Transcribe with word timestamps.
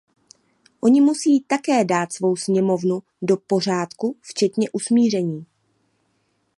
Oni 0.81 1.01
musí 1.01 1.39
také 1.41 1.85
dát 1.85 2.13
svou 2.13 2.35
sněmovnu 2.35 3.03
do 3.21 3.37
pořádku 3.37 4.17
včetně 4.21 4.69
usmíření. 4.71 5.45